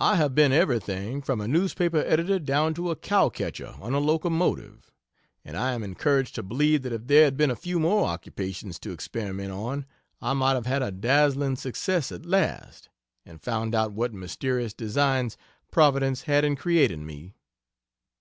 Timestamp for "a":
1.40-1.46, 2.90-2.96, 3.94-4.00, 7.52-7.54, 10.82-10.90